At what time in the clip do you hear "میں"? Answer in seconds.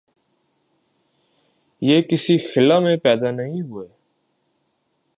2.79-2.97